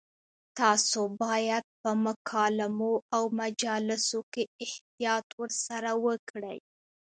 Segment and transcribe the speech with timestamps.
[0.59, 6.57] تاسو باید په مکالمو او مجالسو کې احتیاط ورسره وکړئ.